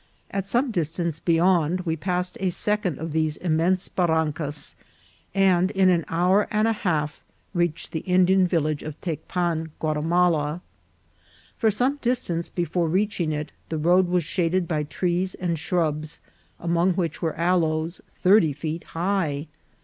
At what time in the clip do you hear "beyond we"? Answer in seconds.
1.19-1.95